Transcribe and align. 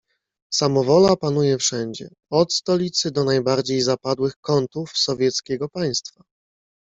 "Samowola 0.53 1.15
panuje 1.15 1.57
wszędzie, 1.57 2.09
od 2.31 2.53
stolicy 2.53 3.11
do 3.11 3.23
najbardziej 3.23 3.81
zapadłych 3.81 4.33
kątów 4.39 4.89
sowieckiego 4.97 5.69
państwa." 5.69 6.23